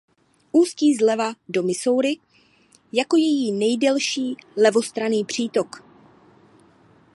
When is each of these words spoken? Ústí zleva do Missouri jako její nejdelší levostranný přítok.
Ústí 0.51 0.95
zleva 0.95 1.33
do 1.49 1.63
Missouri 1.63 2.17
jako 2.93 3.17
její 3.17 3.51
nejdelší 3.51 4.37
levostranný 4.57 5.25
přítok. 5.25 5.83